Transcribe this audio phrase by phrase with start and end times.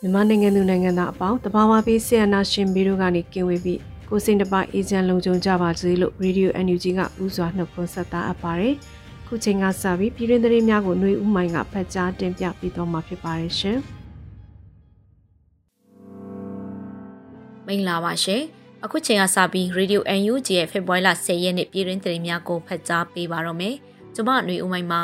[0.00, 8.74] မြန်မာနိုင်ငံသူနိုင်ငံသားအပေါင်းတဘာဝပေးဆီယနာရှင်ဘီတို့ကနေကင်ဝေးပြီးကိုစင်တပအေဂျင့်လုံခြုံကြပါစေလို့ Radio NUG ကဥစွာနှုတ်ခွန်းဆက်တာအပ်ပါတယ်။
[9.26, 13.78] ခုချိန်ကစပြီးပြည်တွင်းသတင်းများကိုຫນွေဥမိုင်းကဖတ်ကြားတင်ပြပေးသွားမှာဖြစ်ပါတယ်ရှင်။
[17.66, 18.42] မင်္ဂလာပါရှင်။
[18.84, 23.74] အခုချိန်ကစပြီး Radio NUG ရဲ့ဖေဖော်ဝါရီလ10ရက်နေ့ပြည်တွင်းသတင်းများကိုဖတ်ကြားပေးပါတော့မယ်။
[24.14, 25.02] ကျွန်မຫນွေဥမိုင်းမှာ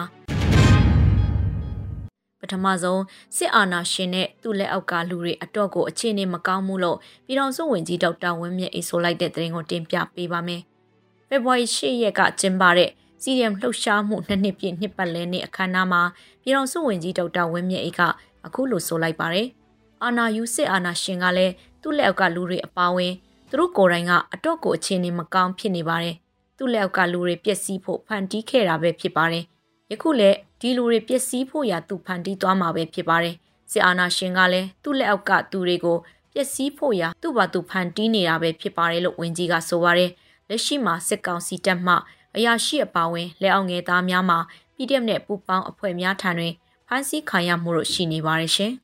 [2.46, 3.02] ပထမဆုံး
[3.38, 10.62] စစ်အာဏာရှင်နဲ့သူ့လက်အောက်ကလူတွေအတော့ကိုအခြေအနေမကောင်းမှုလို့ပြည်ထောင်စုဝန်ကြီးဒေါက်တာဝင်းမြတ်အေးဆိုလိုက်တဲ့သတင်းကိုတင်ပြပေးပါမယ်။
[11.30, 12.90] ဖေဖော်ဝါရီ၈ရက်ကကျင်းပတဲ့
[13.22, 16.02] စီရီယမ်လှုပ်ရှားမှုနှစ်နှစ်ပြည့်နှစ်ပတ်လည်နေ့အခမ်းအနားမှာ
[16.42, 18.02] ပြည်ထောင်စုဝန်ကြီးဒေါက်တာဝင်းမြတ်အေးက
[18.46, 19.48] အခုလိုဆိုလိုက်ပါတယ်။
[20.04, 23.14] အာဏာယူစစ်အာဏာရှင်ကလည်းသူ့လက်အောက်ကလူတွေအပါအဝင်
[23.50, 26.16] သူတို့ကိုယ်တိုင်ကအတော့ကိုအခြေအနေမကောင်းဖြစ်နေပါတယ်။
[26.58, 29.44] သူ့လက်အောက်ကလူတွေပျက်စီးဖို့ဖန်တီးခဲ့တာပဲဖြစ်ပါတယ်။
[29.92, 33.36] ယခုလည်း ဒီလူတွေပျက်စီးဖို့ရာသူဖန်တီးသွားမှာပဲဖြစ်ပါတယ်။
[33.72, 35.98] စစ်အာဏာရှင်ကလည်းသူ့လက်အောက်ကသူတွေကို
[36.34, 40.12] ပျက်စီးဖို့ရာသူ့ဘာသူဖန်တီးနေတာပဲဖြစ်ပါတယ်လို့ဝန်ကြီးကဆိုပါတယ်။
[40.50, 41.96] လက်ရှိမှာစစ်ကောင်စီတပ်မှ
[42.36, 44.40] အရာရှိအပါဝင်လက်အောက်ငယ်သားများမှာ
[44.76, 46.54] PDF နဲ့ပူပေါင်းအဖွဲ့များထံတွင်
[46.88, 48.72] ဖမ်းဆီးခံရမှုတို့ရှိနေပါတယ်ရှင်။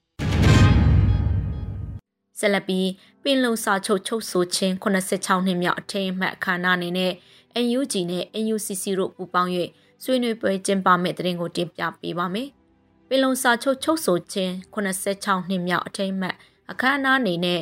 [2.40, 2.88] ဆက်လက်ပြီး
[3.24, 7.14] ပင်လုံစာချုပ်ချုပ်ဆိုခြင်း86နှစ်မြောက်အထိမ်းအမှတ်အခမ်းအနားအနေနဲ့
[7.66, 9.54] NUG နဲ့ NUCC တို့ပူးပေါင်း၍
[10.04, 12.50] ဆွေးနွေးပွဲကျင်းပမယ့်တဲ့ရင်ကိုတင်ပြပေးပါမယ်။
[13.08, 16.36] ပင်လုံစာချုပ်ချုပ်ဆိုခြင်း86နှစ်မြောက်အထိမ်းအမှတ်
[16.72, 17.60] အခမ်းအနားအနေနဲ့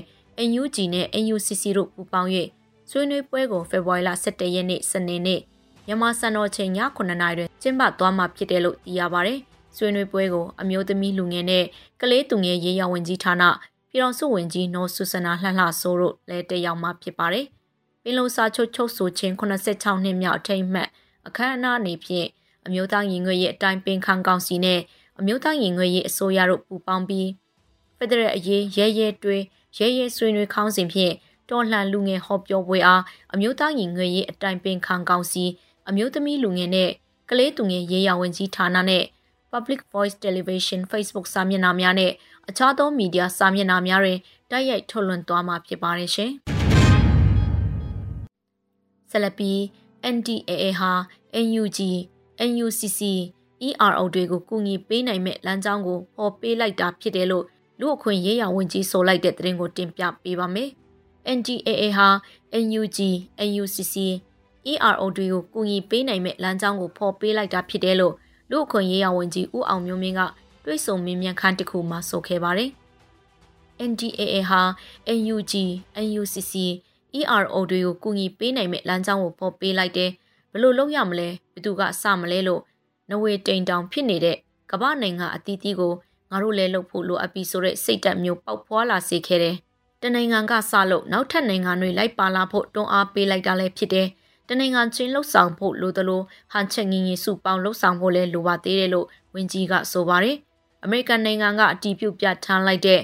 [0.50, 2.30] NUG နဲ့ NUCC တို့ပူးပေါင်း၍
[2.90, 5.42] ဆွေးနွေးပွဲကိုဖေဖော်ဝါရီလ17ရက်နေ့စနေနေ့
[5.86, 9.40] မြန်မာစံတော်ချိန်ည9:00နာရီတွင်ကျင်းပသွားမှာဖြစ်တယ်လို့သိရပါတယ်။
[9.78, 11.66] ဆွေးနွေးပွဲကိုအမျိုးသမီးလူငယ်နဲ့
[12.02, 13.44] ကလေးသူငယ်ရေးရဝန်ကြီးဌာန
[13.90, 17.46] ပြည်တော်စုဝင်ကြီးနော်ဆူဆနာလှလှဆိုးတို့လည်းတက်ရောက်မှာဖြစ်ပါတယ်။
[18.04, 20.90] ပင်လုံစာချုပ်ချုပ်ဆိုခြင်း86နှစ်မြောက်အထိမ်းအမှတ်
[21.28, 22.28] အခမ်းအနားအနေဖြင့်
[22.66, 24.80] အမျိုးသားရင်ငွေရေးအတိုင်းပင်ခံကောင်စီနဲ့
[25.20, 27.30] အမျိုးသားရင်ငွေရေးအစိုးရတို့ပူးပေါင်းပြီး
[27.98, 29.44] ဖက်ဒရယ်အရေးရဲရဲတွေး
[29.78, 31.14] ရဲရဲဆွေးနွေးခေါင်းစဉ်ဖြင့်
[31.50, 33.04] တော်လှန်လူငယ်ဟောပြောပွဲအား
[33.34, 35.44] အမျိုးသားရင်ငွေရေးအတိုင်းပင်ခံကောင်စီ
[35.90, 36.90] အမျိုးသမီးလူငယ်နဲ့
[37.30, 39.04] ကလေးသူငယ်ရေးရဝန်ကြီးဌာနနဲ့
[39.52, 42.12] Public Voice Television Facebook စာမျက်နှာများနဲ့
[42.50, 44.20] အခြားသောမီဒီယာစာမျက်နှာများတွင်
[44.52, 46.32] တိုက်ရိုက်ထုတ်လွှင့်သွားမှာဖြစ်ပါတယ်ရှင်။
[49.12, 49.52] ဆလပီ
[50.16, 50.92] NDAA ဟာ
[51.46, 51.80] NUG
[52.52, 53.02] NUCC
[53.68, 57.46] ERO တွေကိုကူညီပေးနိုင်မဲ့လမ်းကြောင်းကိုဖော်ပေးလိုက်တာဖြစ်တယ်လို့
[57.80, 60.70] လူအခွင့်ရေးရာဝန်ကြီးဆိုလိုက်တဲ့သတင်းကိုတင်ပြပေးပါမယ်။
[61.38, 62.08] NDAA ဟာ
[62.66, 63.00] NUG
[63.50, 63.96] NUCC
[64.72, 68.14] ERO တွေကိုကူညီပေးနိုင်မဲ့လမ်းကြောင်းကိုဖော်ပေးလိုက်တာဖြစ်တယ်လို့
[68.50, 70.22] လူအခွင့်ရေးရာဝန်ကြီးဦးအောင်မျိုးမင်းက
[70.66, 72.70] တွိတ်ဆုံမင်းမြန်ခန်းတစ်ခုမှာဆိုခဲ့ပါတယ်။
[73.90, 74.62] NDAA ဟာ
[75.20, 75.54] NUG
[76.06, 76.54] NUCC
[77.20, 80.12] ERO တွေကိုကူညီပေးနိုင်မဲ့လမ်းကြောင်းကိုဖော်ပေးလိုက်တယ်။
[80.54, 82.62] ဘလို့လုပ်ရမလဲဘသူကစမလဲလို့
[83.10, 84.38] နဝေတိန်တောင်ဖြစ်နေတဲ့
[84.72, 85.94] ကမ္ဘာနိုင်ငံအသီးသီးကို
[86.32, 89.56] ငါတို့လည်းလုပ်ဖို့လိုအပ်ပြီဆိုတဲ့စိတ်ဓာတ်မျိုးပေါက်ဖွာလာစေခဲ့တယ်။
[90.02, 94.08] တနိုင်ငံကစလို့နောက်ထပ်နိုင်ငံတွေလိုက်ပါလာဖို့တွန်းအားပေးလိုက်တာလည်းဖြစ်တယ်။
[94.48, 96.22] တနိုင်ငံချင်းလှုပ်ဆောင်ဖို့လိုသလို
[96.52, 100.36] ဟန်ချက်ငင်းရင်စုပေါင်းလှုပ်ဆောင်ဖို့လည်းလိုပါသေးတယ်လို့ဝန်ကြီးကဆိုပါတယ်။
[100.84, 103.02] အမေရိကန်နိုင်ငံကအတီးပြုတ်ပြထမ်းလိုက်တဲ့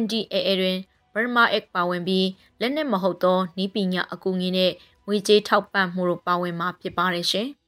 [0.00, 0.78] NDAA တွင်
[1.12, 2.26] Burma Act ပါဝင်ပြီး
[2.60, 4.72] လက်နက်မဟုတ်သောနီးပညာအကူအညီနဲ့
[5.06, 7.48] ငွေကြေးထောက်ပံ့မှုတို့ပါဝင်မှာဖြစ်ပါတယ်ရှင်။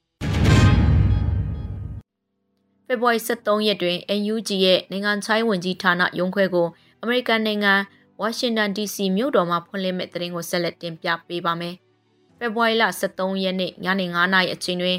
[2.86, 6.68] ဖေဖော်ဝါရီ23ရက်တွင် NUG ရဲ့နိုင်ငံခြားရေးဝန်ကြီးဌာနရုံးခွဲကို
[7.02, 7.72] အမေရိကန်နိုင်ငံ
[8.20, 11.74] ဝါရှင်တန် DC မြို့တော်မှာဖွင့်လှစ်မဲ့တဲ့တင်ကိုဆက်လက်တင်ပြပေးပါမယ်။
[12.38, 14.98] ဖေဖော်ဝါရီလ23ရက်နေ့ညနေ9:00နာရီအချိန်တွင်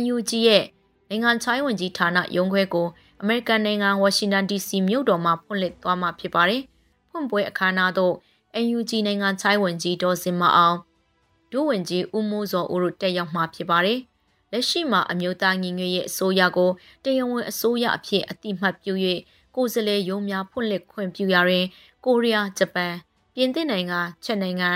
[0.00, 0.64] NUG ရဲ့
[1.08, 2.86] နိုင်ငံခြားရေးဝန်ကြီးဌာနရုံးခွဲကို
[3.20, 6.62] အမေရိကန်နိုင်ငံဝါရှင်တန် DC မြို့တော်မှာဖွင့်လှစ်သွားမှာဖြစ်ပါတယ်။
[7.12, 8.14] ဖွင့်ပွဲအခမ်းအနားသို့
[8.64, 10.78] NUG နိုင်ငံခြားရေးဝန်ကြီးဒေါ်စင်မအောင်
[11.52, 14.00] ဒုဝန်ကြီးဦးမိုးစောဦးတို့တက်ရောက်မှာဖြစ်ပါတယ်။
[14.52, 16.70] လက်ရှိမှာအမျိုးသားညီညွတ်ရေးအစိုးရကို
[17.04, 18.92] တရားဝင်အစိုးရအဖြစ်အတိမတ်ပြု၍
[19.56, 21.64] ကိုယ်စားလှယ်ရုံးများဖွင့်လှစ်ခွင့်ပြုရာတွင်
[22.04, 22.94] ကိုရီးယားဂျပန်
[23.34, 24.70] ပြင်သစ်နိုင်ငံချက်နိုင်ငံ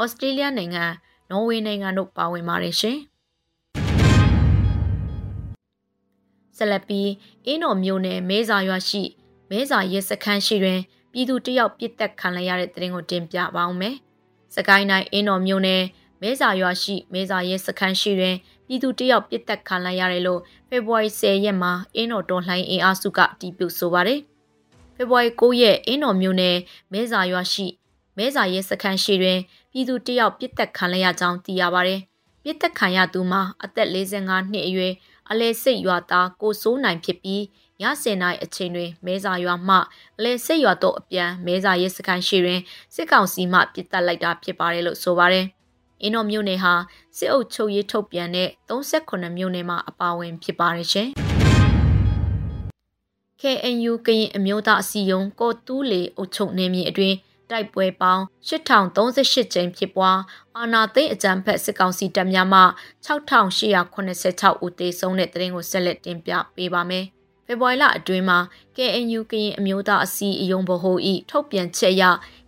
[0.00, 0.84] ဩစတြေးလျနိုင်ငံ
[1.30, 2.98] နော်ဝေနိုင်ငံတို့ပါဝင်ပါတယ်ရှင်
[6.56, 7.10] ဆက်လက်ပြီး
[7.46, 9.02] အင်းတော်မြို့နယ်မဲစာရွာရှိ
[9.50, 10.80] မဲစာရဲစခန်းရှိတွင်
[11.16, 13.94] ပြည်သူတယောက်ပြစ်တက်ခံလိုက်ရတဲ့တဲ့ရင်ကိုတင်ပြပါအောင်မယ်။
[14.54, 15.82] စကိုင်းတိုင်းအင်းတော်မြို့နယ်
[16.22, 18.36] မဲစာရွာရှိမဲစာရဲစခန်းရှိတွင်
[18.66, 24.20] ပြည်သူတယောက်ပြစ်တက်ခံလိုက်ရတယ်လို့ဖေဖော်ဝါရီ10ရက်မှာအင်းတော်တော်လှိုင်းအင်အားစုကအတည်ပြုဆိုပါတယ်။
[24.94, 26.56] ဖေဖော်ဝါရီ9ရက်အင်းတော်မြို့နယ်
[26.92, 27.66] မဲစာရွာရှိ
[28.16, 29.38] မဲစာရဲစခန်းရှိတွင်
[29.72, 32.00] ပြည်သူတယောက်ပြစ်တက်ခံလိုက်ရကြောင်းသိရပါတယ်။
[32.42, 34.92] ပြစ်တက်ခံရသူမှာအသက်45နှစ်အရွယ်
[35.30, 37.42] အလဲစိတ်ရွာသားကိုစိုးနိုင်ဖြစ်ပြီး
[37.82, 39.76] ည10နာရီအချိန်တွင်မဲစာရွာမှ
[40.18, 42.60] အလဲစိတ်ရွာတော့အပြန်မဲစာရဲစခန်းရှိတွင်
[42.94, 45.46] စစ်ကောင်စီမှပြစ်တက်လိုက်တာဖြစ်ပါတယ်လို့ဆိုပါတယ်။
[46.02, 46.72] အင်းတော်မြို့နယ်ဟာ
[47.16, 51.08] စစ်အုပ်ချုပ်ရေးထုတ်ပြန်တဲ့38မြို့နယ်မှာအပါအဝင်ဖြစ်ပါတယ်ရှင်။
[53.40, 57.16] KNU ကရင်အမျိုးသားအစည်းအရုံးကော်တူးလေအုပ်ချုပ်နေမြေအတွင်း
[57.50, 60.18] တိုက်ပွဲပေါင်း8038ကြိမ်ဖြစ်ပွား
[60.58, 62.60] အာနာသိန်းအကြံဖက်စစ်ကောင်စီတပ်များမှ
[63.06, 67.06] 6886ဦးသေဆုံးတဲ့တရင်ကိုဆက်လက်တင်ပြပေးပါမယ်။
[67.46, 68.38] ဖေဖော်ဝါရီလအတွင်းမှာ
[68.76, 72.04] KNU ကရင်အမျိုးသားအစည်းအရုံးဗဟိုဤထုတ်ပြန်ချက်အရ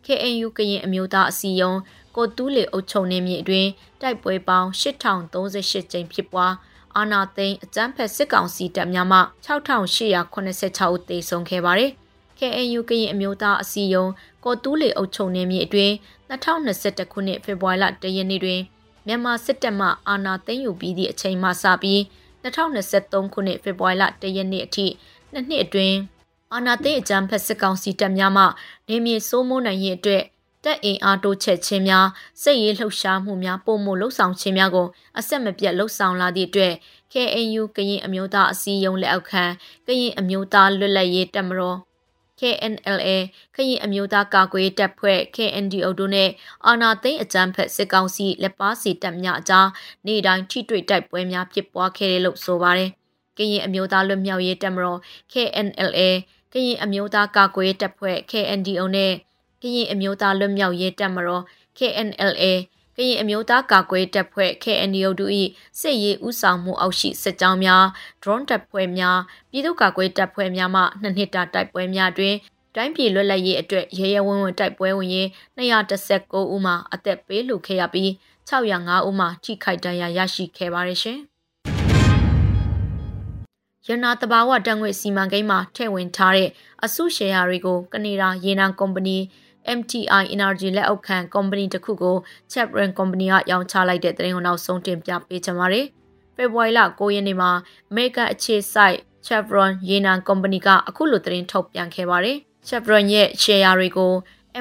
[0.06, 1.78] KNU ကရင်အမျိုးသားအစည်းအရုံး
[2.16, 3.68] ကိုတူးလေအုပ်ချုပ်နေမြေအတွင်း
[4.00, 6.52] တိုက်ပွဲပေါင်း8038ကြိမ်ဖြစ်ပွား
[6.96, 11.90] အာနာသိန်းအကြမ်းဖက်စစ်ကောင်စီတပ်များမှ6886ဦးသေဆုံးခဲ့ပါတယ်။
[12.38, 14.12] KNU ကရင်အမျိုးသားအစည်းအရုံး
[14.44, 15.92] ကော်တူးလေအုပ်ချုပ်နေမြေအတွင်း
[16.30, 18.60] 2021ခုနှစ်ဖေဖော်ဝါရီလ1ရက်နေ့တွင်
[19.06, 22.00] မြန်မာစစ်တပ်မှအာဏာသိမ်းယူပြီးသည့်အချိန်မှစပြီး
[22.44, 24.86] 2023ခုနှစ်ဖေဖော်ဝါရီလ1ရက်နေ့အထိ
[25.32, 25.96] နှစ်နှစ်အတွင်း
[26.54, 28.44] အာဏာသိမ်းအကြမ်းဖက်စစ်ကောင်စီတပ်များမှ
[28.88, 30.22] နေမြေစိုးမိုးနိုင်ရေးအတွက်
[30.64, 32.06] တက်အင်အားတိုးချက်ခြင်းများ
[32.42, 34.86] စိတ်ရေးလှုပ်ရှားမှုများပုံမှုလှုပ်ဆောင်ခြင်းများကို
[35.18, 36.74] အဆက်မပြတ်လှုပ်ဆောင်လာသည့်အတွက်
[37.12, 39.44] KNU ကရင်အမျိုးသားအစည်းအရုံးလက်အောက်ခံ
[39.86, 41.78] ကရင်အမျိုးသားလွတ်လပ်ရေးတပ်မတော်
[42.40, 43.08] KNLA
[43.54, 46.30] ခရင်အမျိုးသားကာကွယ်တပ်ဖွဲ့ KNDO တို့နဲ့
[46.66, 49.68] အာနာသိန်းအကြမ်းဖက်စစ်ကောင်စီလက်ပါစီတပ်များအကြား
[50.06, 52.90] နေ့တိုင်းထိတွေ့တိုက်ပွဲများဖြစ်ပွားခဲ့တယ်လို့ဆိုပါတယ်။
[53.38, 55.00] ကရင်အမျိုးသားလွတ်မြောက်ရေးတပ်မတော်
[55.32, 56.00] KNLA
[56.52, 59.12] ကရင်အမျိုးသားကာကွယ်တပ်ဖွဲ့ KNDO နဲ့
[59.62, 61.44] ကရင်အမျိုးသားလွတ်မြောက်ရေးတပ်မတော်
[61.78, 62.44] KNLA
[62.98, 65.32] ကရင်အမျိုးသားကာကွယ်တပ်ဖွဲ့ KNDO တို့၏
[65.80, 67.84] စစ်ရေးဥဆောင်မှုအောက်ရှိစစ်ကြောင်းများ
[68.22, 69.18] drone တပ်ဖွဲ့များ
[69.50, 72.34] ပြည်သူ့ကာကွယ်တပ်ဖွဲ့များမှနှစ်နှစ်တာတိုက်ပွဲများတွင်
[72.74, 75.28] တိုင်းပြည်လွတ်လပ်ရေးအတွက်ရဲရဲဝံ့ဝံ့တိုက်ပွဲဝင်ရင်
[75.58, 78.10] 219ဦးမှအသက်ပေးလူခဲ့ရပြီး
[78.48, 81.20] 605ဦးမှထိခိုက်ဒဏ်ရာရရှိခဲ့ပါတယ်ရှင်။
[83.86, 86.50] ရနာတဘာဝတံငွေစီမံကိန်းမှာထည့်ဝင်ထားတဲ့
[86.84, 89.18] အစုရှယ်ယာတွေကိုကနေဒါရေနံကုမ္ပဏီ
[89.78, 92.16] MTI Energy လက်အောက်ခံကုမ္ပဏီတစ်ခုကို
[92.52, 95.86] Chevron ကုမ္ပဏီကရောင်းချလိုက်တဲ့သတင်းကိုနောက်ဆုံးတင်ပြပေးချင်ပါတယ်။
[96.36, 97.50] ဖေဖော်ဝါရီလ9ရက်နေ့မှာ
[97.90, 98.96] American အခြေစိုက်
[99.26, 102.36] Chevron ရေနံကုမ္ပဏီကအခုလိုသတင်းထုတ်ပြန်ခဲ့ပါတယ်။
[102.68, 104.12] Chevron ရဲ့ share တွေကို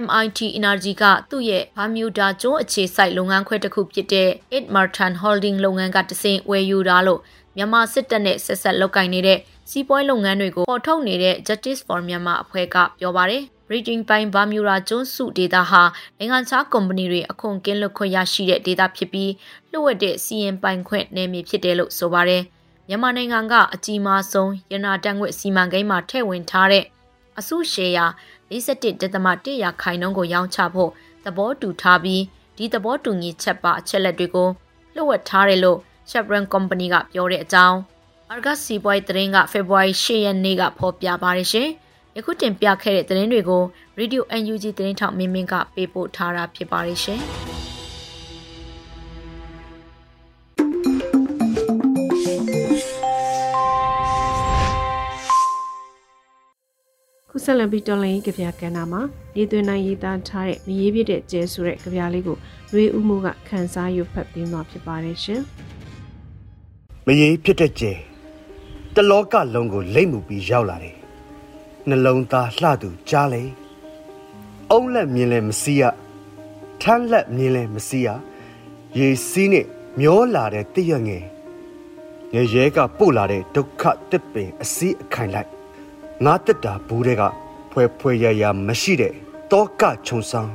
[0.04, 7.22] MIT Energy ကသူ့ရဲ့ Bermuda ကျွန်းအခြေစိုက်လုပ်ငန်းခွဲတစ်ခုဖြစ်တဲ့ Ed Martin Holding လုပ်ငန်းကတဆင့်ဝယ်ယူတာလို့
[7.56, 9.40] မြန်မာစစ်တပ်နဲ့ဆက်ဆက်လုပ်ကင်နေတဲ့
[9.70, 15.84] စီးပွားလုပ်ငန်းတွေကိုပေါ်ထုတ်နေတဲ့ Justice for Myanmar အဖွဲ့ကပြောပါတယ်။ Reading ပိုင်းဘာမြူရာကျွန်းစုဒေတာဟာ
[16.18, 19.32] နိုင်ငံခြားကုမ္ပဏီတွေအခွန်ကင်းလွတ်ခွင့်ရရှိတဲ့ဒေတာဖြစ်ပြီး
[19.72, 22.44] လှုပ်ဝက်တဲ့စီရင်ပိုင်ခွင့်နယ်မြေဖြစ်တယ်လို့ဆိုပါတယ်။
[22.88, 26.86] မြန်မာနိုင်ငံကအကြီးမားဆုံးရနာတန်ခွင့်စီမံကိန်းမှာထည့်ဝင်ထားတဲ့
[27.40, 28.06] အစုရှယ်ယာ
[28.52, 30.92] 41.1ရာခိုင်နှုန်းကိုရောင်းချဖို့
[31.26, 32.24] သဘောတူထားပြီး
[32.58, 34.50] ဒီသဘောတူညီချက်ပါအချက်လက်တွေကို
[34.96, 37.78] လှုပ်ဝက်ထားတယ်လို့ Chevron Company ကပြောတဲ့အကြောင်း
[38.34, 41.70] Argus စီးပွားရေးသတင်းက February 10ရက်နေ့ကဖော်ပြပါတယ်ရှင်။
[42.20, 43.64] ယခုတင်ပြခဲ့တဲ့သတင်းတွေကို
[44.00, 47.22] Radio UNG သတင်းထောက်မင်းမင်းကပေးပို့ထားတာဖြစ်ပါတယ်ရှင်။
[57.30, 59.02] ခုဆက်လက်ပြီးတော်လိုင်းကြပြကဏ္ဍမှာ
[59.36, 62.38] နေသွင်းနိုင်ရေးသားထားတဲ့မရေးပြတဲ့ကျဲဆိုတဲ့ကြပြလေးကို
[62.74, 65.42] ရွေးဥမှုကခန်းစားရွတ်ဖတ်ပေးမှာဖြစ်ပါတယ်ရှင်။
[67.06, 67.92] မရေးဖြစ်တဲ့ကျဲ
[68.96, 71.07] တလောကလုံးကိုလိမ့်မှုပြီးရောက်လာတယ်
[71.90, 73.44] နှလုံးသားလှသူကြားလေ
[74.72, 75.84] အုံးလက်မြင်လဲမစီးရ
[76.82, 78.08] ထမ်းလက်မြင်လဲမစီးရ
[78.98, 79.66] ရေစီးနဲ့
[80.00, 81.24] မျောလာတဲ့တည့်ရငယ်
[82.34, 85.50] ငရဲကပို့လာတဲ့ဒုက္ခတစ်ပင်အစည်းအခိုင်လိုက်
[86.26, 87.24] ငါတက်တာဘူးတဲ့က
[87.72, 89.14] ဖွဲဖွဲရရမရှိတဲ့
[89.52, 90.52] တောကခြုံဆောင်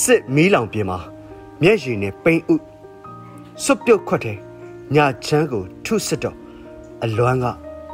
[0.00, 0.98] စစ်မီးလောင်ပြင်မှာ
[1.62, 2.54] မျက်ရည်နဲ့ပိန်ဥ
[3.64, 4.38] စွပ်ပြုတ်ခွက်တဲ့
[4.94, 6.36] ညချမ်းကိုထုစစ်တော့
[7.04, 7.46] အလွမ်းက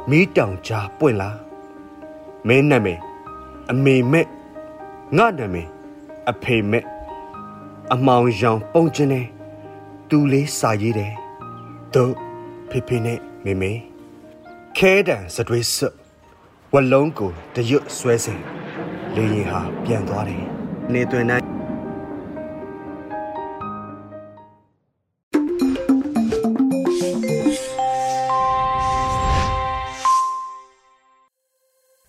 [0.09, 1.44] မီးတောင်ကြားပွင့်လာ
[2.47, 2.99] မင်းနာမည်
[3.71, 4.25] အမေမဲ့
[5.17, 5.67] ငါနာမည်
[6.29, 6.83] အဖေမဲ့
[7.93, 9.21] အမောင်ရောင်ပုံကျင်းနေ
[10.09, 11.13] သူလေးစာရေးတယ်
[11.93, 12.13] တို့
[12.69, 13.71] ဖေဖေနဲ့မေမေ
[14.77, 15.95] ခဲတံစတွေးစွတ်
[16.73, 18.39] ဝလုံးကိုတရွတ်ဆွဲစဉ်
[19.15, 20.43] လေရင်ဟာပြန်သွားတယ်
[20.93, 21.54] နေတွင်တိုင်း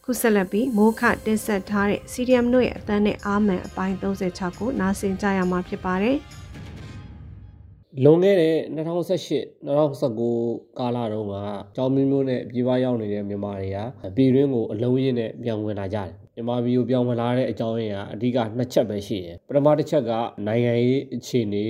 [0.09, 6.17] ခုဆက်လက်ပြီးမိုးခတင်ဆက်ထားတဲ့ CDM တို့ရဲ့အတန်းနဲ့အာမန်အပိုင်း36ကိုနားဆင်ကြရမှာဖြစ်ပါတယ်။
[8.05, 11.37] လွန်ခဲ့တဲ့2018 2019ကာလတုန်းက
[11.77, 13.79] ကျောင်းမျိုးမျိုးနဲ့ပြည်ပရောက်နေတဲ့မြန်မာတွေက
[14.17, 20.13] ပြည်တွင်းကိုအလုံးရင်းနဲ့ပြန်ဝင်လာကြတယ်။မြန်မာပြည်ကိုပြောင်းဝင်လာတဲ့အကြောင်းရင်းကအဓိကနှစ်ချက်ပဲရှိတယ်။ပထမတစ်ချက်က
[20.47, 21.65] နိုင်ငံရေးအခြေအနေ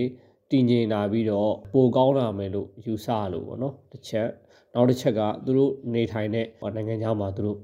[0.50, 4.28] တည်ငြိမ်လာပြီးတော့ပိုကောင်းလာမယ်လို့ယူဆလို့ပေါ့နော်။တစ်ချက်
[4.74, 7.58] နောက်တစ်ချက်ကသူတို့နေထိုင်တဲ့နိုင်ငံခြားမှာသူတို့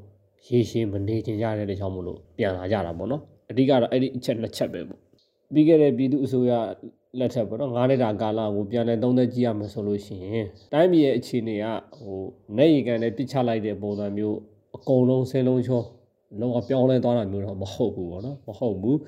[0.49, 5.01] ရေရှည်မနေချင်ကြတဲ့ကြောင့်မလို့ပြန်လာကြတာပေါ့နော်အဓိကတော့အဲ့ဒီအချက်နှစ်ချက်ပဲပေါ့
[5.55, 6.53] ပြီးခဲ့တဲ့ပြည်သူအစိုးရ
[7.19, 11.67] လက်ထက်ပေါ့နော်၅နှစ်တာကာလကိုပြန်လည်သုံးသပ်ကြည့်ရမှာဆိုလို့ရှိရင်တိုင်းပြည်ရဲ့အခြေအနေက
[11.99, 12.21] ဟို
[12.59, 14.39] နေရီကန်နဲ့ပြစ်ချလိုက်တဲ့ပုံစံမျိုး
[14.77, 15.83] အကုန်လုံးဆင်းလုံးချော
[16.41, 18.99] လုံးဝပြောင်းလဲသွားတာမျိုးတော့မဟုတ်ဘူးပေါ့နော်မဟုတ်ဘူး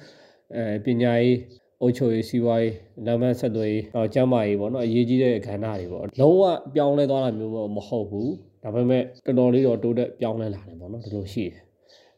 [0.55, 1.39] အဲပညာရေး
[1.81, 2.75] အုပ်ချုပ်ရေးစီးပွားရေး
[3.07, 6.43] လမ်းမဆက်သွယ်ရေးတော့ကျန်းမာရေးပေါ့နော်အရေးကြီးတဲ့အခမ်းအနားတွေပေါ့လုံးဝ
[6.75, 8.31] ပြောင်းလဲသွားတာမျိုးမဟုတ်ဘူး
[8.65, 11.65] ဒါပေမဲ့တော်တော်လေးတော့တိုးတက်ပြောင်းလဲလာတယ်ပေါ့နော်ဒီလိုရှိတယ်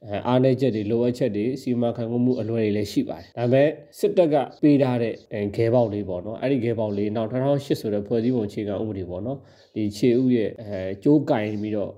[0.04, 5.14] အဲအားနည်းချက်တွေလိုအပ်ချက်တွေစီမံခန့်ခွဲမှုအလွယ်တွေလည်းရှိပါတယ်ဒါပေမဲ့စစ်တပ်ကပေးထားတဲ့
[5.56, 9.38] ခဲပေါက်လေးပေါ့နော်အဲ့ဒီခဲပေါက်လေးနောက်2008ဆိုတဲ့ဖွဲ့စည်းပုံအခြေခံဥပဒေပေါ့နော်
[9.74, 11.90] ဒီခြေဥရဲ့အဲကျိုးကင်ပြီးတော့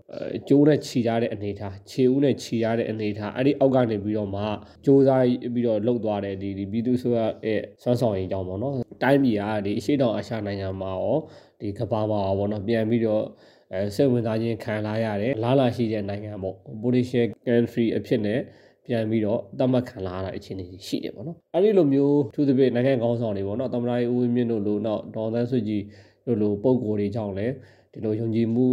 [0.49, 4.43] ကျိုးနဲ့ခြီထားတဲ့အနေထားခြေဥနဲ့ခြီထားတဲ့အနေထားအဲ့ဒီအောက်ကနေပြီးတော့မှ
[4.85, 11.17] စူးစမ်းပြီးတော့လှုပ်သွားတဲ့ဒီဒီပြည်သူ့ဆိုရရဲ့ဆွမ်းဆောင်ရည်ကြောင့်ပေါ့နော်တိုင်းပြည်ကဒီအရှိတောင်အာရှနိုင်ငံမှာရော
[11.61, 13.25] ဒီကဘာမှာရောပေါ့နော်ပြန်ပြီးတော့
[13.73, 18.41] အဲစိတ်ဝင်စားခြင်းခံလာရတယ်လားလာရှိတဲ့နိုင်ငံပေါ့ potential country အဖြစ်နဲ့
[18.85, 25.83] ပြန်ပြီးတော့သတ်မှတ်ခံလာရတဲ့အခြေအနေရှိတယ်ပေါ့နော်အဲ့ဒီလိုမျိုးသူသဖြင့်နိုင်ငံကောင်းဆောင်တွေပေါ့နော်သမ္မတဦးဝင်းမြင့်တို့လိုတော့ဒေါ်သန်းစုကြည်
[26.27, 27.53] တို့လိုပုံကိုယ်တွေကြောင့်လည်း
[27.93, 28.67] ဒီလိုယုံကြည်မှု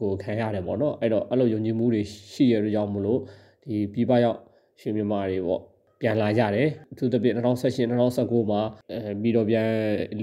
[0.00, 2.02] ကိုခံရတယ်ပေါ့နော်အဲ့တော့အဲ့လိုယုံကြည်မှုတွေ
[2.32, 3.20] ရှိရတဲ့ကြောင့်မလို့
[3.64, 4.38] ဒီပြည်ပရောက်
[4.80, 5.62] ရှင်မြန်မာတွေပေါ့
[6.00, 8.60] ပြန်လာကြတယ်အထူးသဖြင့်2018 2019မှာ
[8.92, 9.68] အဲပြီးတော့ပြန်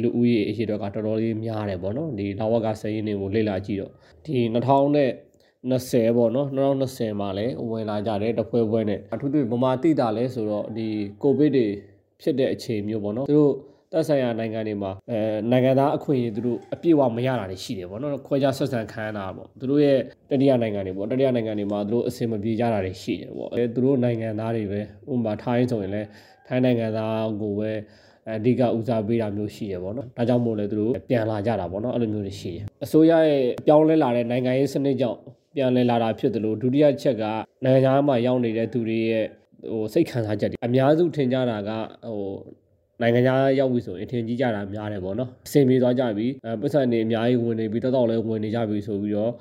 [0.02, 3.92] လူဦးရေအရေအတွက်ကတော်တော်လေးများတယ်ပေါ့နော်ဒီလာဝကစရင်တွေကိုလေ့လာကြည့်တော့
[4.26, 5.12] ဒီ2000နဲ့
[5.72, 10.88] 20ပေါ့နော်2020မှာလည်းဝင်လာကြတယ်တပွဲပွဲနဲ့အထူးသဖြင့်ဗမာတိတာလဲဆိုတော့ဒီ
[11.24, 11.68] ကိုဗစ်တွေ
[12.22, 13.54] ဖြစ်တဲ့အချိန်မျိုးပေါ့နော်သူတို့
[13.92, 15.20] သက်ဆိုင်ရာနိုင်ငံတွေမှာအဲ
[15.52, 24.80] နိုင်ငံသားအခွင့်အရေးသူတို့အပြည့်အဝမရတာတွေရှိတယ်ပေါ့နော်ခွဲခြားဆက်ဆံခံရတာပေါ့သူတို့ရဲ့တတိယနိုင်ငံတွေပေါ့တတိယနိုင်ငံတွေမှာသူတို့အဆင်မပြေကြတာတွေရှိတယ်ပေါ့အဲသူတို့နိုင်ငံသားတွေပဲ
[25.12, 26.08] ဥပမာထိုင်းဆိုရင်လည်း
[26.48, 27.72] ထိုင်းနိုင်ငံသားကိုပဲ
[28.30, 35.20] အဓိကဦးစားပေးတာမျိုးရှိရပေါ့နော်ဒါကြောင့်မို့လဲသူတို့ပြန်လာကြတာပေါ့နော်အဲ့လိုမျိုးတွေရှိတယ်အစိုးရရဲ့ပြောင်းလဲလာတဲ့နိုင်ငံရေးစနစ်ကြောင့်
[35.56, 37.24] ပြန်လဲလာတာဖြစ်တယ်လို့ဒုတိယချက်က
[37.64, 39.26] နိုင်ငံခြားမှာရောက်နေတဲ့သူတွေရဲ့
[39.72, 41.70] ဟိုစိတ်ခံစားချက်တွေအများစုထင်ကြတာက
[42.08, 42.22] ဟို
[43.02, 49.32] နိုင်ငံခြားရောက်ပြီဆိုရင်အထင်ကြီးကြတာများတယ်ပေါ့နော်အဆင်ပြေသွားကြပြီအဲပတ်စံနေအများကြီးဝင်နေပြီးတော့တော့လည်းဝင်နေကြပြီဆိုပြီးတော့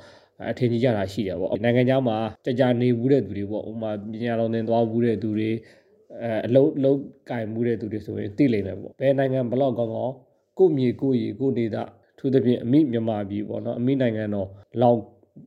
[0.51, 5.51] အထင်ကြီးကြတာရှိတယ်ပေါ့နိုင်ငံခြားမှာကြကြနေဘူးတဲ့သူတွေပေါ့ဥမာပညာတော်သင်သွားဘူးတဲ့သူတွေ
[6.23, 6.99] အဲအလုံးလုံး
[7.31, 10.15] ကင်မှုတဲ့သူတွေဆိုရင်သိလိမ့်မယ်ပေါ့ဘယ်နိုင်ငံဘလောက်ကောင်းကောင်း
[10.59, 11.83] ကိုမြေကိုရီကိုဒေတာ
[12.19, 14.49] ထူးသဖြင့်အမိမြန်မာပြည်ပေါ့နော်အမိနိုင်ငံတော်
[14.83, 15.01] လောက်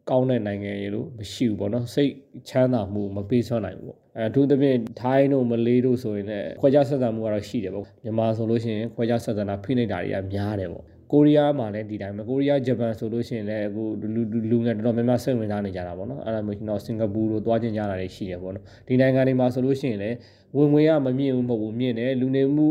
[0.10, 2.12] ကောင်းတဲ့နိုင်ငံရေလို့မရှိဘူးပေါ့နော်စိတ်
[2.50, 13.84] ချမ်းသာမှုမပေးစွမ်းနိုင်ဘူးပေါ့ အဲအထူးသဖြင့်ထိုင်းတို့မလေးတို့ဆိုရင်လည်းခွဲခြားဆက်ဆံမှုကတော့ရှိတယ်ပေါ့မြန်မာဆိုလို့ရှိရင်ခွဲခြားဆက်ဆံတာဖိနှိပ်တာတွေကများတယ်ပေါ့ကိုရီးယားမှာလည်းဒီတိုင်းပဲကိုရီးယားဂျပန်ဆိုလို့ရှိရင်လည်းအခု
[14.16, 14.22] လူ
[14.52, 20.16] လူငယ်တော်တော်များများစိတ်ဝင်စားနေကြတာပေါ့နော်အဲ့ဒါမျိုးတော့စင်ကာပူတို့သွားကျင်ကြတာတွေရှိတယ်ပေါ့နော်ဒီနိုင်ငံတွေမှာဆိုလို့ရှိရင်လည်း
[20.58, 22.68] ဝင်ငွေကမမြင့်ဘူးမဟုတ်ဘူးမြင့်တယ်လူနေမှု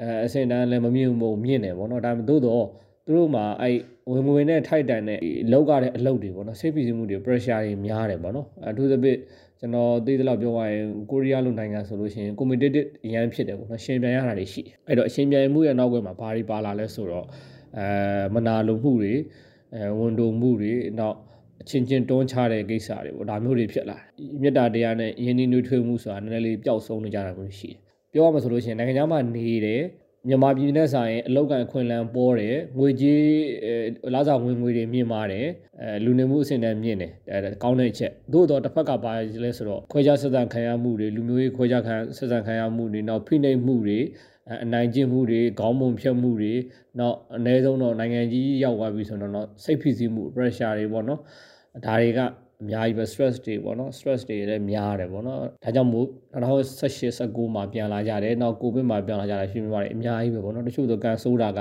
[0.00, 2.64] အဲအဆင့်တန်းလည်းမမြင့်ဘူးမဟုတ်မြင့်တယ်ပေါ့နော်ဒါပေမဲ့သို့တော့
[3.06, 3.76] သူတို့မှာအဲ့
[4.10, 5.18] ဝင်ငွေနဲ့ထိုက်တန်တဲ့
[5.52, 9.18] လောက်ရတဲ့အလုပ်တွေပေါ့နော်စိတ်ဖိစီးမှုတွေ pressure တွေများတယ်ပေါ့နော်အထူးသဖြင့်
[9.60, 17.26] ကျွန်တော်သိသလောက်ပြောရရင်ကိုရီးယားလိုနိုင်ငံဆိုလို့ရှိရင် competitive အရန်ဖြစ်တယ်ပေါ့နော်ရှင်ပြန်ရတာတွေရှိတယ်အဲ့တော့အရှင်ပြန်မှုရဲ့နောက်ွယ်မှာဘာတွေပါလာလဲဆိုတော့
[17.78, 17.86] အဲ
[18.34, 19.14] မနာလိုမှုတွေ
[19.74, 21.16] အဲဝန်တုံမှုတွေနောက်
[21.62, 24.06] အချင်းချင်းတွန်းချတဲ့ကိစ္စတွေပေါ့ဒါမျိုးတွေဖြစ်လာတယ်
[24.42, 27.78] မေတ္တာတရားနဲ့ယဉ်ကျေးနှွေးထွေးမှုဆိုတာနည်းနည်းလေးပျောက်ဆုံးနေကြတာမျိုးရှိတယ်
[28.12, 29.82] ပြောရမှာဆိုလို့ရှိရင်နိုင်ငံခြားမှာနေတယ်
[30.26, 33.26] မြန်မာပြည်နဲ့ဆိုင်အလောက်ကန်ခွင်လန်းပေါ်တယ်ငွေကြီး
[34.14, 35.46] လာစားဝင်ငွေတွေမြင့်မာတယ်
[35.80, 39.12] အဲလူနေမှုအဆင့်တန်းမြင့်တယ်အဲကောင်းတဲ့အချက်သို့တော့တစ်ဖက်ကပါ
[39.44, 43.98] လဲဆိုတော့ခွဲခြားဆက်ဆံခံရမှုတွေလူမျိုးရေးခွဲခြားခံဆက်ဆံခံရမှုတွေနောက်ဖိနှိပ်မှုတွေ
[44.64, 46.52] အနိုင်ကျင့်မှုတွေခေါင်းပုံဖြတ်မှုတွေ
[46.98, 51.20] နောက်အ ਨੇ ဆုံးတော့နိုင်ငံကြီးရောက်သွားပြီဆိုတော့စိတ်ဖိစီးမှု pressure တွေပေါ့နော်
[51.86, 52.20] ဒါတွေက
[52.62, 61.60] အများကြီးပဲ stress တွေပေါ့နော် stress တွေလည်းများတယ်ပေါ့နော်ဒါကြောင့်မို့2018 19မှာပြန်လာကြတယ်နောက် covid မှာပြန်လာကြတာရှိနေပါတယ်အများကြီးပဲပေါ့နော်တချို့တော့ကန်ဆိုးတာက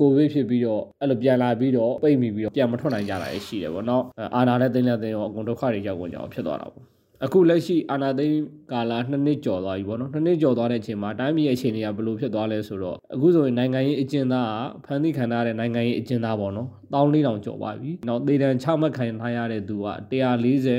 [0.00, 4.02] covid ဖြစ်ပြီးတော့အဲ့လိုပြန်လာပြီးတော့ပိတ်မိပြီးတော့ပြန်မထွက်နိုင်ကြတာရှိတယ်ပေါ့နော်
[4.36, 6.91] အာနာနဲ့သိနေသိရောအကုန်ဒုက္ခတွေရောက်ကုန်ကြအောင်ဖြစ်သွားတာပေါ့
[7.26, 8.38] အခုလက်ရှိအာနာသိန်း
[8.72, 14.50] ကာလနှစ်နှစ်ကျော်သွားပြီပေါ့နော်နှစ်နှစ်ကျော်သွားတဲ့အချိန်မှာတိုင်းပြည်ရဲ့အခြေအနေကဘယ်လိုဖြစ်သွားလဲဆိုတော့အခုဆိုရင်နိုင်ငံရေးအကျဉ်းသား
[14.84, 20.76] ကဖန်တီးခံထားတဲ့နိုင်ငံရေးအကျဉ်းသားပေါ့နော်1400ကျော်ပါပြီ။နောက်ဒေသန်ချမှတ်ခံထားရတဲ့သူက143ဦးဆို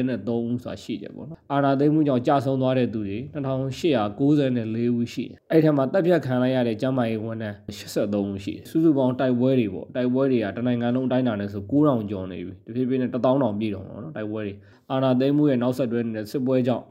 [0.66, 14.54] တာရှိတယ်ပေါ့နော်။အာနာသိန်းမှုကြောင့်ကြာဆုံးသွားတဲ့သူတွေ2894ဦးရှိတယ်။အဲ့ထက်မှာတပ်ဖြတ်ခံလိုက်ရတဲ့ကျမ်းမာရေးဝန်ထမ်း83ဦးရှိတယ်။စုစုပေါင်းတိုက်ပွဲတွေပေါ့တိုက်ပွဲတွေကတနိုင်ငံလုံးအတိုင်းအတာနဲ့ဆို9000ကျော်နေပြီ။တဖြည်းဖြည်းနဲ့1000တောင်ပြည့်တော့ပေါ့နော်တိုက်ပွဲတွေ
[14.94, 16.86] အာနာသိန်းမှုရဲ့နောက်ဆက်တွဲနေတဲ့စစ်ပွဲကြောင့်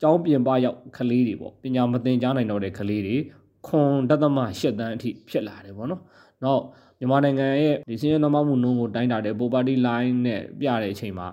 [0.00, 3.16] ကျောင်းပြင်ပရောက်ကလေးတွေပေါ့ပညာမသင်ကြားနိုင်တော့တဲ့ကလေးတွေ
[3.66, 6.02] ခွန်တသမ၈တန်းအထိဖြစ်လာတယ်ပေါ့နော်။
[6.44, 6.62] နောက်
[6.98, 11.28] မြန်မာနိုင်ငံရဲ့ဒီစင်းရဲနှမမှုနှုန်းကိုတိုင်းတာတဲ့ poverty line နဲ့ပြတဲ့အချိန်မှာ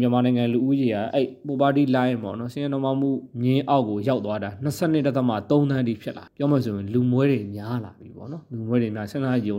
[0.00, 9.56] မြန်မာနိုင်ငံလူဦးရေကအဲ့ poverty line ပေါ့နော်စင်းရဲနှမမှုမြင်းအောက်ကိုရောက်သွားတာ22.3တန်းအထိဖြစ်လာပြောမှဆိုရင်လူမွဲတွေများလာပြီပေါ့နော်လူမွဲတွေများစဉ်းစားကြည့်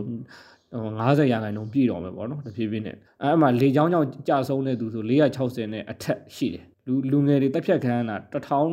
[0.76, 8.68] 90ရာခိုင်နှုန်းပြည့်တော်မယ်ပေါ့နော်တဖြည်းဖြည်းနဲ့အဲ့အမှလေချောင်းကြောင့်ကြာဆုံးတဲ့သူဆို460နဲ့အထက်ရှိတယ်လူလူငယ်တွေတက်ဖြတ်ခံရတာ1059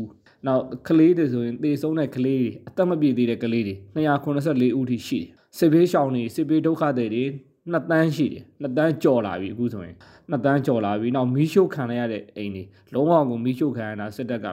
[0.00, 0.08] ဦး
[0.46, 7.24] နောက်ကလေးတွေဆိုရင်သေဆုံးတဲ့ကလေးတွေအသက်မပြည့်သေးတဲ့ကလေးတွေ284ဦးထိရှိတယ်စစ်ဘေးရှောင်တွေစစ်ဘေးဒုက္ခတွေတွေ
[7.72, 9.96] နှစ်တန်းရှိတယ်နှစ်တန်းကြော်လာပြီအခုဆိုရင်
[10.30, 12.62] နှစ်တန်းကြော်လာပြီနောက်မီးရှို့ခံရတဲ့အိမ်တွေ
[12.94, 14.46] လုံးဝကိုမီးရှို့ခံရတာစစ်တပ်က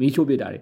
[0.00, 0.60] မီးရှို့ပစ်တာတွေ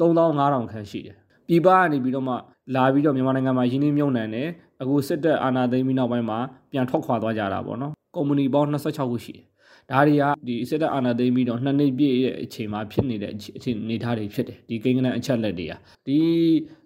[0.00, 1.16] 3500ခန့်ရှိတယ်
[1.48, 2.34] ပြည်ပကနေပြီးတော့မှ
[2.74, 4.48] လာပြီးတော့မြန်မာနိုင်ငံမှာရင်းနှီးမြှုပ်နှံတယ်
[4.82, 6.38] အခုစစ်တပ်အာဏာသိမ်းပြီးနောက်ပိုင်းမှာ
[6.72, 9.44] ပြန်ထွက်ခွာသွားကြတာပေါ့နော်ကုမ္ပဏီပေါင်း26ခုရှိတယ်
[9.90, 15.72] ဒါတွေကဒီစစ်တပ်အာဏာသိမ်းပြီးတော့နှစ်နှစ်ပြည့်ရဲ့အချိန်မှာဖြစ်နေတဲ့အခြေအနေထားတွေဖြစ်တယ်ဒီကိန်းဂဏန်းအချက်လက်တွေက
[16.06, 16.18] ဒီ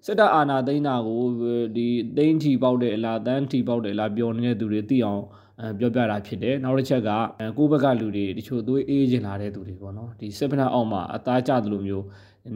[0.06, 1.22] စစ်တပ်အာဏာသိမ်းတာကို
[1.76, 1.86] ဒီ
[2.16, 5.22] သိန်းထီပေါက်တဲ့အလားတန်းထီပေါက်တဲ့အလားပြောနေတဲ့သူတွေသိအောင်
[5.78, 7.10] ပြောပြတာဖြစ်တယ်နောက်တစ်ချက်က
[7.56, 12.04] ကိုယ့်ဘက်ကလူတွေတချို့သွေးအေးကျင်လာတဲ့သူတွေပေါ့နော်ဒီစစ်ဖက်နှက်အောက်မှာအသားကျသလိုမျိုး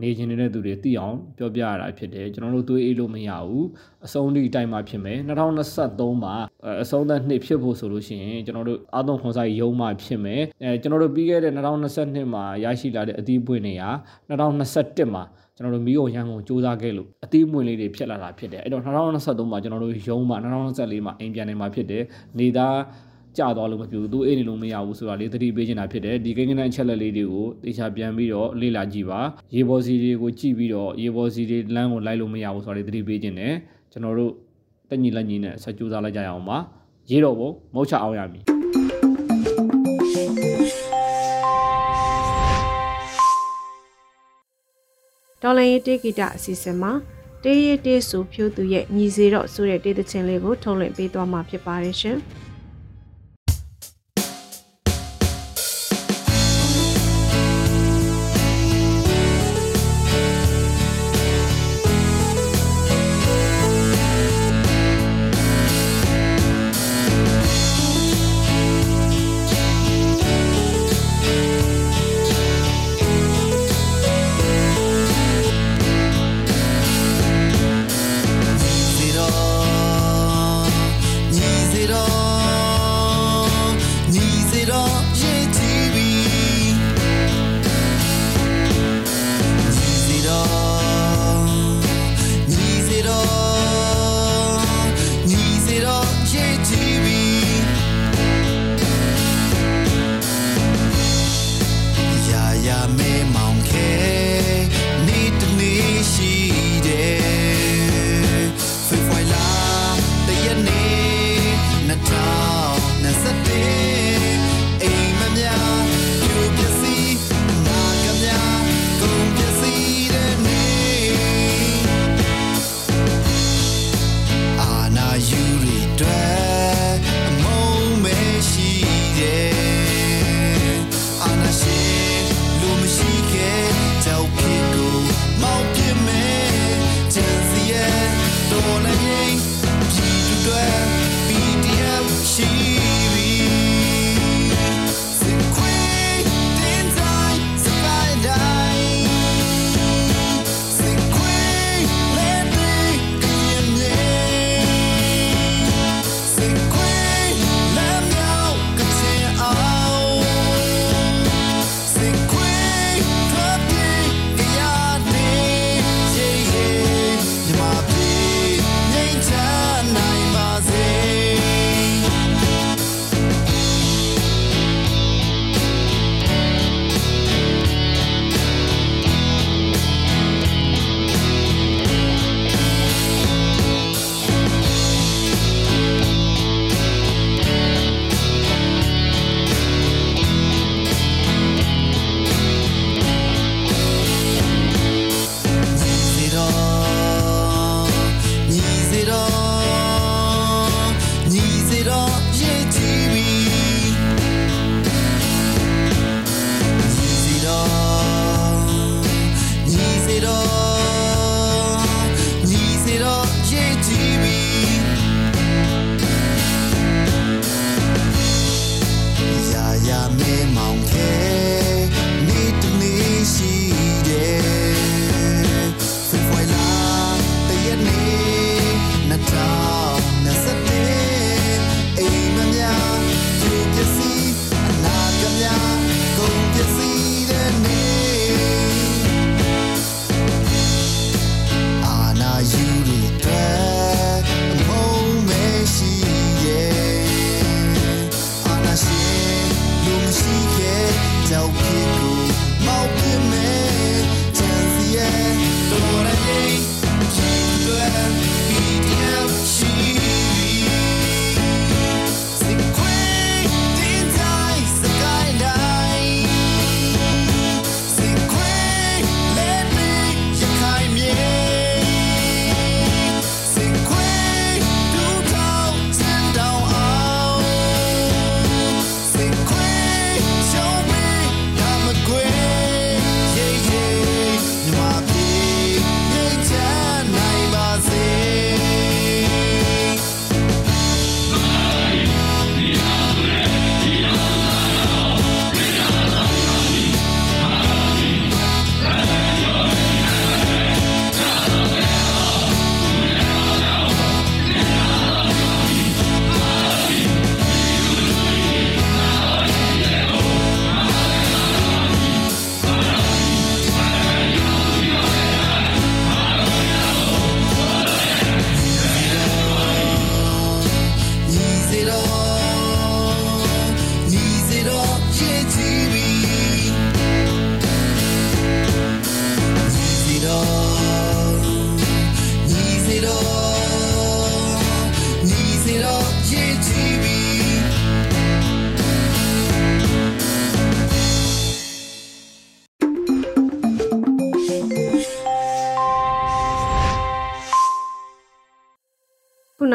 [0.03, 3.67] နေချင်နေတဲ့သူတွေသိအောင်ပြောပြရတာဖြစ်တယ်ကျွန်တော်တို့သွေးအေးလို့မရဘူး
[4.07, 6.35] အဆုံးဒီအတိုင်းမှာဖြစ်မယ်2023မှာ
[6.83, 13.91] အဆုံးသက်နှစ်ဖြစ်ဖို့ဆိုလို့ရှိရင်ကျွန်တော်တို့အာသုံခွန်ဆိုင်ရုံးမှာဖြစ်မယ်အဲကျွန်တော်တို့ပြီးခဲ့တဲ့2022မှာရရှိလာတဲ့အသီးပွင့်တွေဟာ
[14.29, 15.25] 2021မှာ
[15.57, 22.03] ကျွန်တော်တို့မီးအောင်ရန်ကုန်စူးစမ်းခဲ့လို့အသီးမွေလေးတွေဖြစ်လာတာဖြစ်တယ်အဲ့တော့2023မှာကျွန်တော်တို့ရုံးမှာ2024မှာအိမ်ပြန်နေမှာဖြစ်တယ်
[22.39, 22.77] နေသား
[23.39, 29.21] ကြသွားလို့မပြူသူအိတ်နေလို့မရဘူးဆိုတာလေးသတိပေးချင်တာဖြစ်တယ်ဒီကိန်းကနန်းအချက်လက်လေးတွေကိုတေချာပြန်ပြီးတော့လေ့လာကြည့်ပါ
[29.55, 33.55] ရေပေါ်စီတွေကိုကြည့်ပြီးတော့ရေပေါ်စီတွေလမ်းကိုလိုက်လို့မရဘူးဆိုတာလေးသတိပေးချင်တယ်
[33.93, 34.33] ကျွန်တော်တို့
[34.89, 36.59] တက်ညီလက်ညီနဲ့ဆက်ကြိုးစားလိုက်ကြရအောင်ပါ
[37.11, 38.45] ရေတော့ဘုံမုတ်ချအောင်ရမည်
[45.43, 46.93] ဒေါ်လာရေးတေဂီတာအစီအစဉ်မှာ
[47.45, 52.19] တေးရတေးဆိုဖြိုးသူရဲ့ညီစေတော့ဆိုတဲ့တေးသချင်းလေးကိုထုတ်လွှင့်ပေးသွားမှာဖြစ်ပါတယ်ရှင်။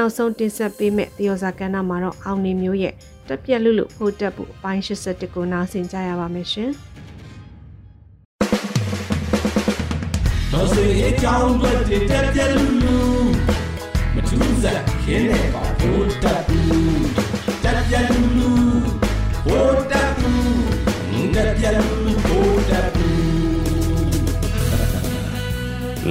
[0.06, 2.94] နောက်ဆုံးတင်ဆက်ပေးမယ့်သရောစာကဏ္ဍမှာတော့အောင်နေမျိုးရဲ့
[3.28, 6.70] တက်ပြက်လူလူဖို့တက်ဖို့အပိုင်း81ကိုနားဆင်ကြရပါမယ်ရှင်။
[10.52, 11.72] တော်စေအကြောင်းတွေ
[12.10, 12.98] တက်ပြက်လူလူ
[14.16, 17.06] မထူးစားခင်းနေပါဖို့တက်ဘူး
[17.64, 18.50] တက်ပြက်လူလူ
[19.46, 23.16] ဖို့တက်ဘူးတက်ပြက်လူလူဖို့တက်ဘူး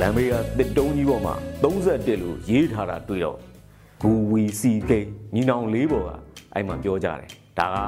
[0.01, 3.54] လမ်းမေးကတစ်တုံးကြီးပေါ်မှာ31လို့ရေးထားတာတွေ့တော့
[4.03, 5.01] ဂူဝီစီကေ
[5.35, 6.11] ညီနောင်လေးပေါ်က
[6.55, 7.79] အဲ့မှာပြောကြတယ်ဒါက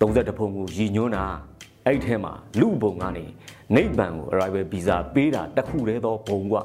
[0.00, 1.24] 31ဖုံကိုရည်ညွှန်းတာ
[1.86, 3.24] အဲ့ထဲမှာလူဘုံကနေ
[3.74, 6.62] နိဗ္ဗာန်ကို arrival visa ပေးတာတခုတည်းသောဘုံကွာ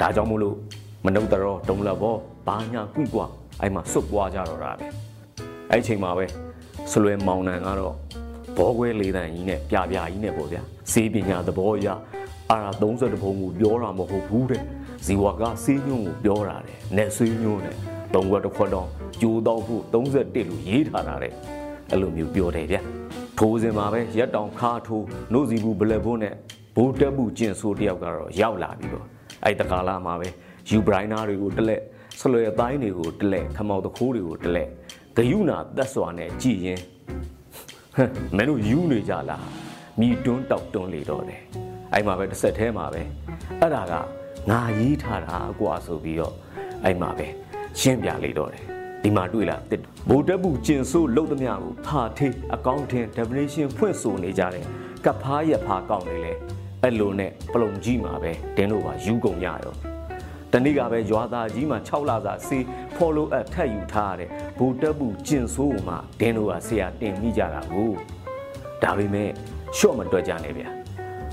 [0.00, 0.56] ဒါကြောင့်မို့လို့
[1.04, 2.16] မနုဿရောဒုံလဘော
[2.46, 3.26] ဘာညာကွိကွာ
[3.60, 4.86] အဲ့မှာစွတ်ပွားကြတော့တာပဲ
[5.70, 6.24] အဲ့ချိန်မှာပဲ
[6.90, 7.94] ဆလွယ်မောင်နန်ကတော့
[8.56, 11.88] ဘောခွဲလေးတန်ကြီးနဲ့ပြပြကြီးနဲ့ပေါ့ဗျာစေးပညာသဘောအရ
[12.50, 14.62] အာရာ30ဘုံကိုပြောတာမဟုတ်ဘူးတဲ့
[15.06, 17.76] ဇီဝကစေးညွန့်ကိုပြောတာတဲ့နဲ့စေးညွန့်နဲ့
[18.14, 18.88] သုံးခွက်တစ်ခွက်တော့
[19.20, 21.32] ကြိုးတော့ဖို့31လို့ရေးထားတာတဲ့
[21.90, 22.78] အဲ့လိုမျိုးပြောတယ်ဗျ
[23.38, 26.34] ထိုးစင်မှာပဲရက်တောင်ခါထိုးနှုတ်စီဘူးဘလက်ဘုန်းနဲ့
[26.76, 29.06] ဘိုးတက်ဘူးကျင်ဆိုးတယောက်ကတော့ရောက်လာပြီးတော့
[29.44, 30.28] အဲ့တကာလာမှာပဲ
[30.70, 31.82] ယူဘရိုင်းနာတွေကိုတလက်
[32.20, 34.68] ဆလွယ်အတိုင်းတွေကိုတလက်ခမောက်တခိုးတွေကိုတလက်
[35.16, 36.80] ဂယုနာသက်စွာနဲ့ကြည်ရင်
[37.96, 39.46] ဟမ်မင်းတို့ယူနေကြလား
[40.00, 41.40] မိတွန်းတောက်တွန်းလေတော့တယ်
[41.92, 43.02] အဲ့မှာပဲတစ်ဆက်ထဲမှာပဲ
[43.60, 43.94] အဲ့ဒါက
[44.50, 46.34] ငါရေးထားတာကွာဆိုပြီးတော့
[46.84, 47.26] အဲ့မှာပဲ
[47.80, 48.64] ရှင်းပြလေတော့တယ်
[49.02, 54.66] ဒီမှာတွေ့လားတစ်ဗိုလ်တပ်ဘူးကျင်ဆိုးလုတ်သမျှကိုဖာထေးအကောင့်ထင် definition ဖွင့်ဆိုနေကြတယ်
[55.04, 56.32] ကပ်ဖားရဖားကောက်နေလေ
[56.82, 59.74] အဲ့လိုနဲ့ပလုံကြီးမှာပဲတင်းတို့ပါယူကုန်ရရော
[60.52, 62.62] တနေ့ကပဲရွာသားကြီးမှာ6လစာစေး
[62.96, 67.90] follow up ထပ်ယူထားရတဲ့ဗိုလ်တပ်ဘူးကျင်ဆိုးမှာတင်းတို့ကဆရာတင်မိကြတာကို
[68.82, 69.30] ဒါပေမဲ့
[69.76, 70.68] ရှော့မတွက်ကြနဲ့ဗျာ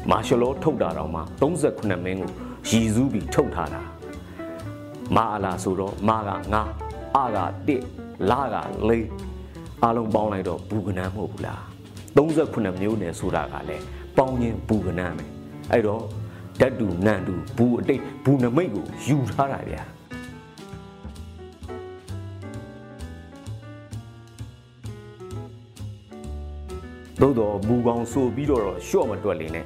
[0.09, 2.31] မာရှလောထုတ်တာတော့မှ38မင်းကို
[2.69, 3.92] ရည်စူးပြီးထုတ်ထားတာ
[5.15, 6.63] မာအလာဆိုတော့မာကငါ
[7.15, 7.37] အက
[7.83, 8.55] 1လာက
[9.19, 11.61] 4အားလုံးပေါင်းလိုက်တော့ဘူကနန်းမဟုတ်ဘူးလား
[12.15, 13.83] 38မျိုးနယ်ဆိုတာကလည်း
[14.17, 15.25] ပေါင်းချင်းဘူကနန်းပဲ
[15.71, 16.03] အဲ့တော့
[16.59, 19.83] ဓာတ်တူနန်တူဘူအတိတ်ဘူနမိတ်ကိုယူထားတာဗျာ
[27.21, 29.65] သို့တော့ဘူကောင်ဆိုပြီးတော့ရှော့မတွက်လေနဲ့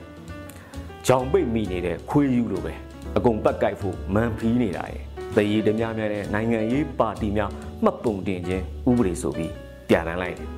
[1.08, 2.74] ဂျောင်ပိတ်မိနေတဲ့ခွေးယူလိုပဲ
[3.18, 7.52] အကုန်ပတ်ကြိုက်ဖို့မန်ဖီးနေတာရဲ့ တရေတများများတဲ့နိုင်ငံရေးပါတီများ
[7.84, 9.52] မှတ်ပုံတင်ခြင်းဥပဒေဆိုပြီး
[9.90, 10.50] ပြန်လန်းလိုက်တယ်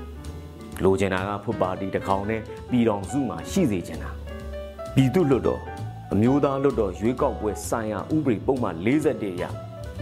[0.83, 4.09] လိုချင်တာကဖွပါတီတစ်ခေါင်နဲ့ပြည်တော်စုမှာရှိစေချင်တာ
[4.95, 5.61] ပြည်သူ့လွတ်တော်
[6.13, 9.43] အမျိုးသားလွတ်တော်ရွေးကောက်ပွဲဆိုင်ရာဥပဒေပုံမှန်41ရ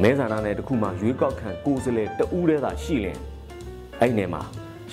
[0.02, 3.18] မဲဆန္ဒနယ်တစ်ခုမှာရွေးကောက်ခံကိုယ်စားလှယ်တဦးတည်းသာရှိလင်
[4.02, 4.42] အဲ့နယ်မှာ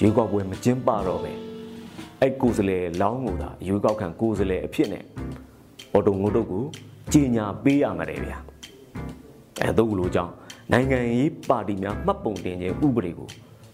[0.01, 1.33] ရွေးကောက်ပွဲမကျင်းပတော့ပဲ
[2.21, 5.05] အဲ့ကိုယ်စားလှယ်လောင်းကိုသာရွေးကောက်ခံကိုယ်စားလှယ်အဖြစ်နဲ့
[5.93, 6.65] အော်တိုငုတ်တုတ်ကို
[7.13, 8.39] ကြီးညာပေးရမှာတယ်ဗျာ
[9.63, 10.33] အဲတို့လိုကြောင့်
[10.73, 13.29] နိုင်ငံရေးပါတီများမှတ်ပုံတင်ခြင်းဥပဒေကို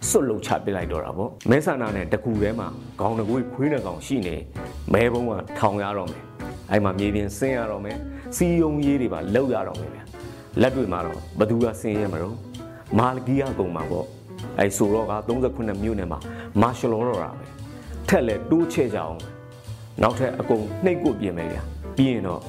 [0.08, 2.68] စွတ်လုံချပစ်လိုက်တော့တာပေါ့မဲဆန္ဒနဲ့တကူထဲမှာ
[3.00, 4.36] ခေါင်းတကွေးခွေးနှကောင်ရှိနေ
[4.92, 6.22] မဲဘုံကထောင်ရတော့မယ်
[6.70, 7.96] အဲ့မှာမြေပြင်ဆင်းရတော့မယ်
[8.36, 10.04] စီယုံရေးတွေပါလောက်ရတော့မယ်ဗျာ
[10.60, 12.36] လက်တွေမှာတော့ဘသူကဆင်းရဲမလို့
[12.98, 14.06] မာလကီယာကုံမှာပေါ့
[14.58, 16.18] အဲ့ဆိုတော့က38မြို့နယ်မှာ
[16.60, 17.44] မာရှလောတော့တာပဲ
[18.08, 19.18] ထက်လဲတိုးချဲ့ကြအောင်
[20.02, 21.62] နောက်ထပ်အကုန်နှိပ်ကွပြင်မယ်ဗျာ
[21.96, 22.40] ပြီးရင်တော့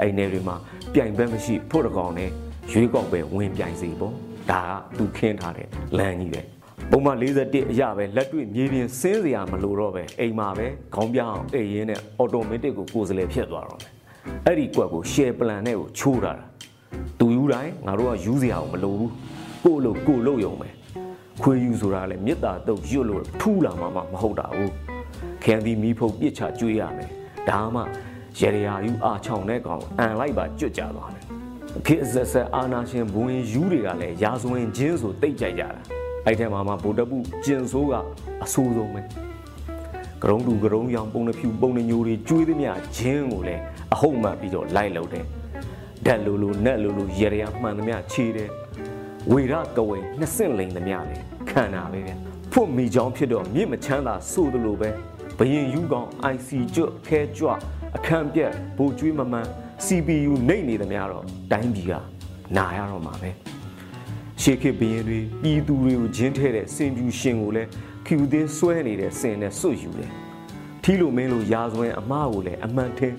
[0.00, 0.56] အဲ့နယ်တွေမှာ
[0.94, 2.30] ပြိုင်ဘက်မရှိဖို့တကောင်နဲ့
[2.72, 4.14] ရွေးကောက်ပဲဝင်ပြိုင်စီပေါ့
[4.50, 6.40] ဒါကသူခင်းထားတဲ့လမ်းကြီးပဲ
[6.90, 13.90] ပုံမှန်41အရာပဲလက်တွေ့မြေပြင်ဆင်းစရာမလိုတော့ပဲအိမ်မှာပဲခေါင်းပြအောင်အိမ်ရင်းနဲ့အော်တိုမက်တစ်ကိုကိုယ်စလဲဖြစ်သွားတော့မယ်
[14.46, 16.32] အဲ့ဒီကွက်ကို share plan နဲ့ကိုချိုးတာ
[17.18, 19.12] သူယူတိုင်းငါတို့ကယူစရာကိုမလိုဘူး
[19.64, 20.74] ကိုလို့ကိုလို့ယုံမယ်
[21.42, 24.72] ခွေးယူဆိုတာလည်းမြစ်တာတုတ်ရွတ်လို့ထူးလာမှမဟုတ်တာဘူး
[25.44, 27.10] ခံဒီမီဖုတ်ပြစ်ချကျွေးရမယ်
[27.48, 27.82] ဒါမှ
[28.38, 31.39] ရေရရာယူအာချောင်တဲ့ကောင်အန်လိုက်ပါကြွကြသွားတယ်
[31.86, 35.68] ခေတ်ဆက်ဆက်အာနာရှင်ဘဝင်ယူတွေကလည်းရာဇဝင်ချင်းဆိုတိတ်ကြိုက်ကြတာ
[36.26, 37.94] အဲ့ထဲမှာမှဗိုလ်တပ်ပုကျင်ဆိုးက
[38.44, 39.00] အဆိုးဆုံးပဲ
[40.22, 43.62] ကရုံးတူကရုံးရောင်ပုံနှဖြူပုံနှညိုတွေကျွေးသမျှဂျင်းကိုလည်း
[43.94, 45.24] အဟုတ်မှပြီးတော့လိုက်လို့တယ်
[46.06, 48.48] ဓာတ်လိုလိုနက်လိုလိုရေရမှန်သမျှခြေတယ်
[49.30, 51.16] ဝေရကဝေနှစ်ဆင့်လိန်သမျှလေ
[51.48, 52.12] ခံတာပဲဗျ
[52.52, 54.88] ဖွတ်မိချောင်းဖြစ်တော့မြင့်မချမ်းသာဆိုသလိုပဲ
[55.38, 57.48] ဘရင်ယူကောင် IC ကျွတ်ခဲကြွ
[57.96, 59.46] အခန့်ပြက်ဘူကျွေးမမှန်
[59.86, 61.92] CPU နှိပ်နေသမျှတော့တိုင်းပြည်က
[62.56, 63.30] နာရတော့မှာပဲ
[64.42, 67.68] ရှေခေဘရင်တွေပြည်သူတွေကိုဂျင်းထဲတဲ့စင်ပြူရှင်ကိုလည်း
[68.06, 70.10] ဖြူသင်းဆွဲနေတဲ့စင်နဲ့စွတ်ယူတယ်
[70.82, 73.16] ထီလိုမင်းလိုရာဇဝင်အမားကိုလည်းအမှန်ထင်း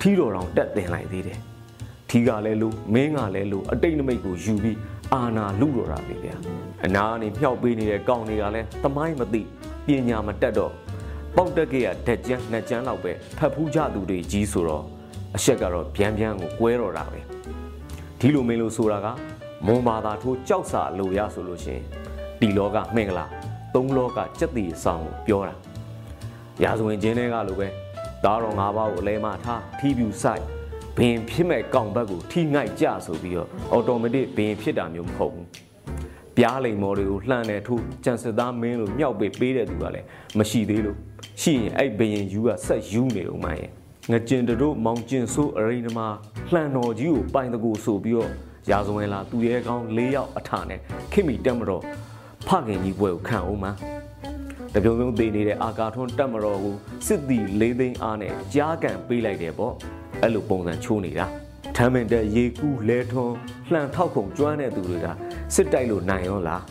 [0.00, 1.38] ထီတော်တော်တက်တင်လိုက်သေးတယ်
[2.08, 4.78] ထီကလည်းလို့မင်းကလည်းလို့အတိတ်နမိတ်ကိုယူပြီး
[5.12, 6.34] အာနာလူတော်တာပဲဗျာ
[6.84, 9.42] အနာကနေမြောက်ပေးနေတဲ့ကောင်းတွေကလည်းသမိုင်းမသိ
[9.86, 10.72] ပညာမတက်တော့
[11.36, 14.84] ပေါက်တက်ကရဓာတ်ကြမ်းနှစ်ကြမ်းလောက်ပဲဖတ်ဖူးကြသူတွေကြီးဆိုတော့
[15.36, 17.20] အချက်ကတော့ဗျမ်းဗျမ်းကိုကွဲတော့တာပဲ
[18.18, 19.06] ဒီလိုမင်းလို့ဆိုတာက
[19.66, 21.80] မွန်ဘာသာထိုးကြောက်စာလိုရဆိုလို့ရှင်
[22.40, 23.26] ဒီလောကမင်္ဂလာ
[23.74, 25.54] သုံးလောကစက်တီဆောင်ကိုပြောတာ
[26.62, 27.68] ရာဇဝင်ချင်းတွေကလိုပဲ
[28.24, 30.44] သားတော်၅ပါးကိုအလဲမထားထီးပြူဆိုင်
[30.96, 35.48] ဘင်ဖြစ်မဲ့ကောင်ဘက်ကိုထိငိုက်ကြဆိုပြီးတော့အော်တိုမက်တစ်ဘင်ဖြစ်တာမျိုးမဟုတ်ဘူး
[36.36, 40.06] ပြားလိမ်မော်တွေကိုလှမ်းတယ်ထိုးကြံစစ်သားမင်းလို့မြောက်ပေးပေးတဲ့သူကလည်း
[40.38, 40.98] မရှိသေးလို့
[41.42, 43.62] ရှိရင်အဲ့ဘရင်ယူကဆက်ယူနေဦးမှရ
[44.06, 46.00] င်ငကျင်တို့မောင်ကျင်ဆိုးအရိနမ
[46.52, 48.30] လှန်တော်ကြီးကိုပိုင်တကူဆိုပြီးတော့
[48.70, 50.80] ရာဇဝင်လာသူရဲကောင်း၄ယောက်အထာနဲ့
[51.12, 51.82] ခိမိတက်မတော်
[52.46, 53.72] ဖခင်ကြီးဘွယ်ကိုခံအောင်မှာ
[54.74, 56.74] တပြုံပြုံသေးနေတဲ့အာကာထွန်းတက်မတော်ကို
[57.06, 59.74] စစ်တီ၄သိန်းအားနဲ့ကြားကန်ပေးလိုက်တယ်ပေါ့
[60.22, 61.26] အဲ့လိုပုံစံချိုးနေတာ
[61.76, 63.34] ထမ်းမင်တဲ့ရေကူးလဲထွန်း
[63.72, 65.06] လှန်ထောက်ခုံကျွမ်းတဲ့သူတွေက
[65.54, 66.62] စစ်တိုက်လို့နိုင်ရောလား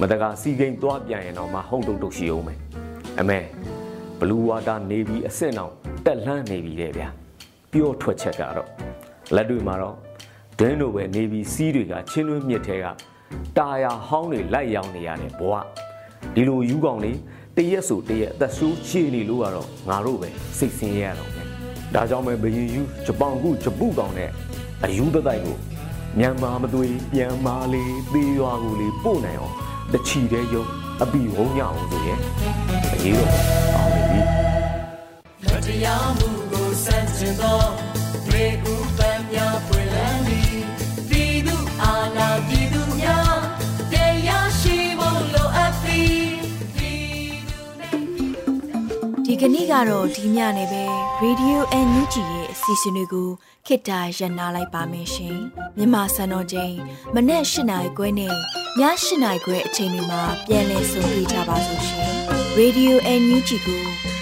[0.00, 2.58] မတကာစီကိန်းသွားပြန်ရင်တော့မဟုံတုတ်တုတ်ရှိအောင်မယ်
[3.20, 3.38] အမေ
[4.18, 5.74] ဘလူးဝါတာနေပြီးအစ်စ်အောင်
[6.08, 7.08] တက်လှမ်းနေပြီတဲ့ဗျာ
[7.72, 8.68] ပြောထွက်ချက်ကတော့
[9.34, 9.96] လက်တွေမှာတော့
[10.58, 12.86] ဒင်းတို့ပဲနေပြီးစီးတွေကချင်းတွင်းမြစ်ထဲက
[13.58, 15.66] တာယာဟောင်းတွေလိုက်ရောင်းနေရတယ်ဘွား
[16.34, 17.18] ဒီလိုယူကောင်လေး
[17.56, 21.46] တရက်ဆိုတရက်အသက်ဆိုးချေနေလို့ကတော့ငါတို့ပဲစိတ်ဆင်းရဲရတော့မယ်
[21.94, 24.30] ဒါကြောင့်ပဲဘရင်ယူဂျပန်ကုဂျပုကောင်နဲ့
[24.84, 25.56] အယူတတိုက်ကို
[26.18, 29.54] မြန်မာမသွေးပြန်မာလေးသေးရွာကိုလေးပို့နိုင်အောင်
[29.92, 30.64] တချီတဲ့ရုံ
[31.02, 32.20] အပီဝုံညအောင်ဆိုရင်
[32.94, 33.32] အရေးတော့
[33.74, 34.37] အောင်နေပြီမ
[35.78, 37.62] တရားမှုကိုစန့်ကျင်သော
[38.30, 40.56] ရေကူပန်းများပွင့်လန်းသည်
[41.08, 43.36] ပြည်သူအာဏာပြည်သူများ
[43.92, 43.94] တ
[44.28, 46.20] ရားရှိဖို့လိုအပ်သည်
[46.74, 50.84] ပြည်သူနဲ့ဒီကနေ့ကတော့ဒီညနေပဲ
[51.22, 53.28] Radio NUG ရဲ့အစီအစဉ်လေးကို
[53.66, 55.38] ခေတ္တရ延လိုက်ပါမယ်ရှင်
[55.76, 56.74] မြန်မာစံတော်ချိန်
[57.14, 58.34] မနေ့၈နိုင်ခွဲနဲ့ည
[58.80, 58.82] ၈
[59.22, 62.12] နိုင်ခွဲအချိန်တွေမှာပြောင်းလဲဆိုပြကြပါလို့ရှင်
[62.58, 63.97] Radio NUG ကို